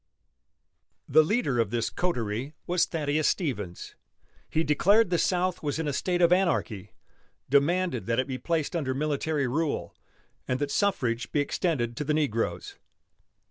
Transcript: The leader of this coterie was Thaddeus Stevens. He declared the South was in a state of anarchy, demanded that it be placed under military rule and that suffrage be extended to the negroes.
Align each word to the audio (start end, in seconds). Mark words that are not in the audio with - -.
The 1.07 1.21
leader 1.21 1.59
of 1.59 1.69
this 1.69 1.91
coterie 1.91 2.55
was 2.65 2.85
Thaddeus 2.85 3.27
Stevens. 3.27 3.93
He 4.49 4.63
declared 4.63 5.11
the 5.11 5.19
South 5.19 5.61
was 5.61 5.77
in 5.77 5.87
a 5.87 5.93
state 5.93 6.23
of 6.23 6.33
anarchy, 6.33 6.95
demanded 7.51 8.07
that 8.07 8.17
it 8.19 8.25
be 8.25 8.39
placed 8.39 8.75
under 8.75 8.95
military 8.95 9.45
rule 9.47 9.95
and 10.47 10.57
that 10.57 10.71
suffrage 10.71 11.31
be 11.31 11.39
extended 11.39 11.95
to 11.97 12.03
the 12.03 12.15
negroes. 12.15 12.79